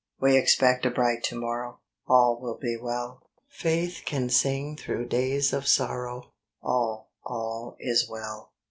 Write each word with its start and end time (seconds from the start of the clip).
We 0.19 0.35
expect 0.35 0.83
a 0.83 0.89
bright 0.89 1.21
to 1.25 1.39
morrow, 1.39 1.81
All 2.07 2.39
will 2.41 2.57
be 2.57 2.75
well: 2.75 3.29
Faith 3.51 4.01
can 4.03 4.29
sing 4.31 4.75
through 4.75 5.09
days 5.09 5.53
of 5.53 5.67
sorrow, 5.67 6.31
All, 6.63 7.11
all 7.23 7.75
is 7.79 8.09
well. 8.09 8.51